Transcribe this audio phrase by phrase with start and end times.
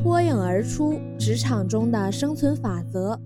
[0.00, 3.18] 脱颖而出职场中的生存法则：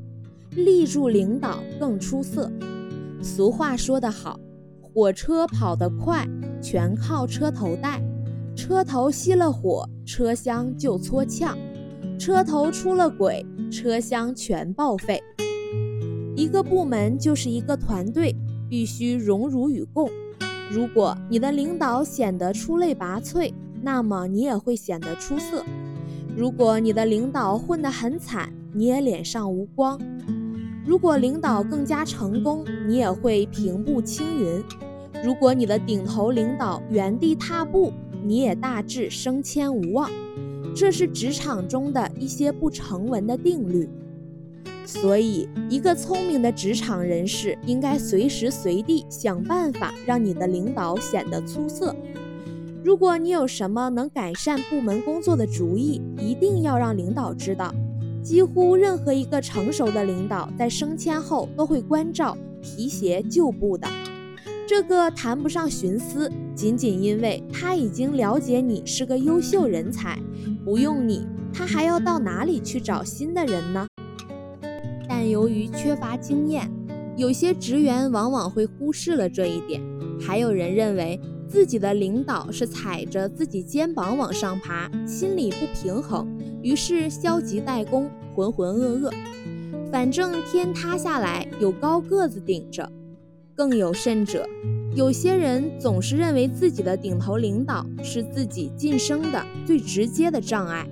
[0.56, 2.50] 立住领导更出色。
[3.22, 4.40] 俗话说得好，
[4.80, 6.26] 火车跑得快，
[6.62, 8.02] 全靠车头带。
[8.56, 11.54] 车头熄了火，车厢就搓呛；
[12.18, 15.22] 车头出了轨，车厢全报废。
[16.34, 18.34] 一个部门就是一个团队，
[18.68, 20.10] 必须荣辱与共。
[20.70, 23.52] 如果你的领导显得出类拔萃，
[23.82, 25.62] 那么你也会显得出色。
[26.34, 29.98] 如果你的领导混得很惨，你也脸上无光；
[30.86, 34.62] 如果领导更加成功，你也会平步青云；
[35.22, 37.92] 如果你的顶头领导原地踏步，
[38.24, 40.10] 你也大致升迁无望。
[40.74, 43.86] 这是职场中的一些不成文的定律。
[44.86, 51.94] 所以，一个聪明的职场人士应该随时随地想办法让你的领导显得出色。
[52.84, 57.72] 如果你有什么能改善部门工作的主意，一定要让领导知道。
[58.24, 63.86] 几乎任何一个成熟的领导在升迁后都会关照提携旧部的，
[64.66, 70.18] 这个谈不上徇私，仅仅因为他已经了解你是个优秀人才，
[70.64, 73.86] 不用你，他还要到哪里去找新的人呢？
[75.08, 76.68] 但由于缺乏经验，
[77.16, 79.80] 有些职员往往会忽视了这一点，
[80.20, 81.20] 还有人认为。
[81.52, 86.26] 自己的领导是踩着自己肩膀往上爬，心里不平衡，
[86.62, 89.12] 于是消极怠工，浑浑噩噩。
[89.92, 92.90] 反正天塌下来有高个子顶着。
[93.54, 94.48] 更有甚者，
[94.96, 100.88] 有些人总是认为自己的顶头领导是自己晋升的最直接的障碍，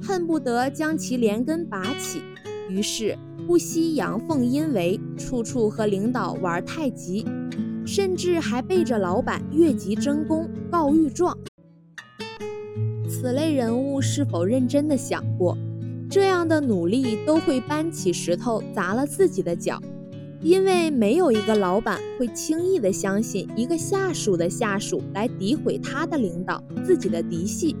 [0.00, 2.22] 恨不得将其连根拔起，
[2.68, 3.18] 于是
[3.48, 7.26] 不惜阳奉阴违，处处和领导玩太极。
[7.84, 11.36] 甚至还背着老板越级争功告御状。
[13.08, 15.56] 此类人物是否认真的想过，
[16.10, 19.80] 这样的努力都会搬起石头砸了自己的脚？
[20.40, 27.74] 因为没有一个老板会轻易的相信一个下属的下属来诋毁他的领导，自己的嫡系。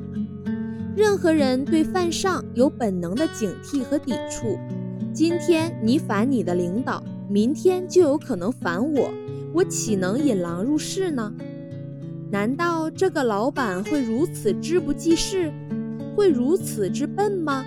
[0.96, 4.58] 任何人对犯上有本能的警惕和抵触。
[5.12, 9.12] 今天你反你的领导，明天就有可能反我。
[9.54, 11.32] 我岂能引狼入室呢？
[12.28, 15.52] 难道这个老板会如此之不济事，
[16.16, 17.64] 会如此之笨吗？